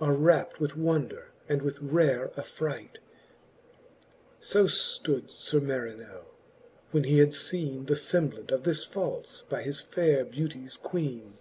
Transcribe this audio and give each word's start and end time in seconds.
Are 0.00 0.14
rapt 0.14 0.60
with 0.60 0.76
wonder, 0.76 1.32
and 1.48 1.60
with 1.60 1.80
rare 1.80 2.28
afFi 2.36 2.72
ight: 2.72 2.98
So 4.40 4.66
ftood 4.66 5.28
Sir 5.32 5.58
Marinell, 5.58 6.26
when 6.92 7.02
he 7.02 7.18
had 7.18 7.30
feene 7.30 7.88
The 7.88 7.94
femblant 7.94 8.52
of 8.52 8.62
this 8.62 8.86
falfe 8.86 9.48
by 9.48 9.62
his 9.62 9.80
faire 9.80 10.24
beauties 10.24 10.76
Queene. 10.76 11.34